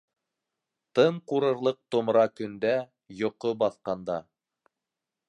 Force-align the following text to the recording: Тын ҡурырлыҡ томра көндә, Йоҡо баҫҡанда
Тын 0.99 1.19
ҡурырлыҡ 1.31 1.77
томра 1.97 2.25
көндә, 2.41 2.73
Йоҡо 3.21 3.53
баҫҡанда 3.65 4.21